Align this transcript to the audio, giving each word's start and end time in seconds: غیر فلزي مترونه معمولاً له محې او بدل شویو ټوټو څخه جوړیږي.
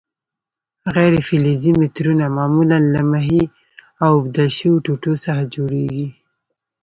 غیر 0.95 1.13
فلزي 1.27 1.71
مترونه 1.79 2.25
معمولاً 2.37 2.79
له 2.93 3.01
محې 3.11 3.43
او 4.05 4.11
بدل 4.23 4.47
شویو 4.57 4.83
ټوټو 4.85 5.13
څخه 5.23 5.43
جوړیږي. 5.53 6.07